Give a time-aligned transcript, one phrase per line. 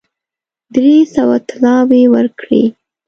[0.73, 2.63] درې سوه طلاوي ورکړې.